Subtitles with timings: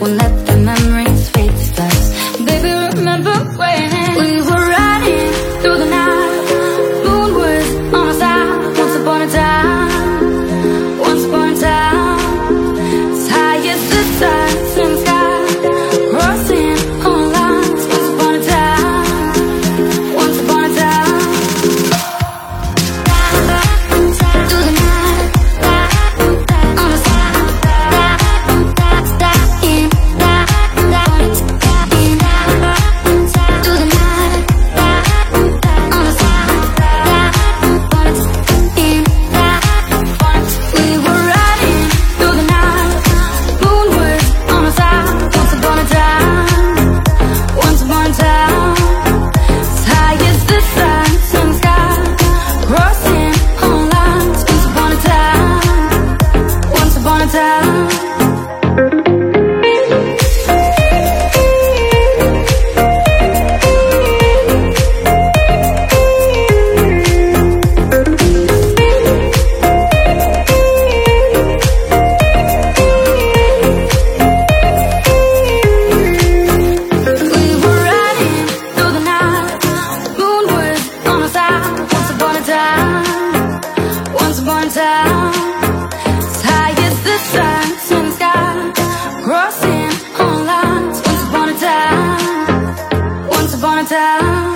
[0.00, 0.47] We'll let
[90.18, 94.47] Once upon a time, once upon a time.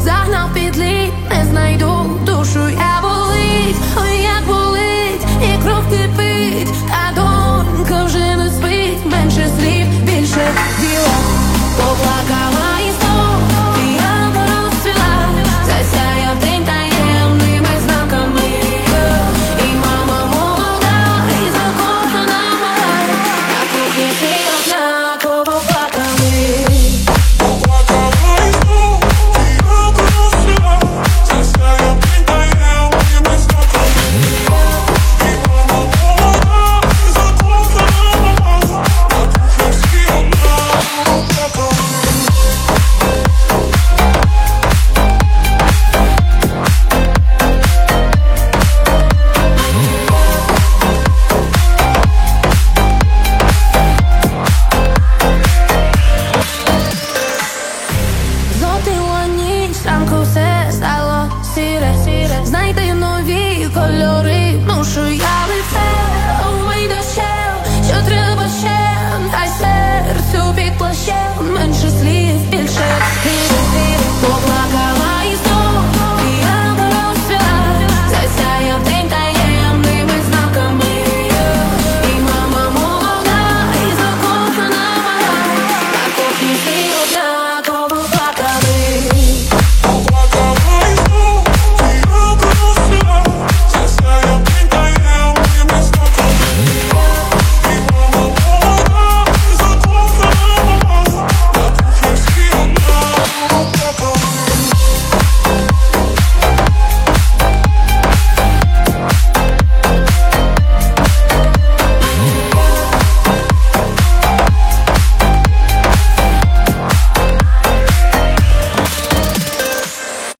[0.00, 7.14] загнав під лід, не знайду душу, я болить, ой, як болить, і кров кипить, та
[7.14, 11.16] донька вже не спить, менше слів, більше діла.
[11.76, 12.39] Поплакати.